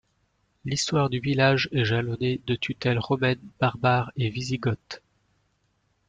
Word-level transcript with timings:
L'histoire 0.65 1.11
du 1.11 1.19
village 1.19 1.69
est 1.71 1.85
jalonnée 1.85 2.41
de 2.47 2.55
tutelles 2.55 2.97
romaines, 2.97 3.37
barbares 3.59 4.11
et 4.15 4.31
wisigothes. 4.31 5.03